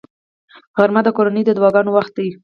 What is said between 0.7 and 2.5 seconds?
غرمه د کورنیو دعاګانو وخت دی